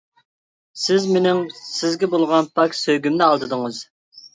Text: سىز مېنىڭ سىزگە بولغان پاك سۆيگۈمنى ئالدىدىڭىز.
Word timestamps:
سىز 0.83 1.05
مېنىڭ 1.11 1.43
سىزگە 1.59 2.13
بولغان 2.17 2.53
پاك 2.59 2.77
سۆيگۈمنى 2.83 3.33
ئالدىدىڭىز. 3.33 3.89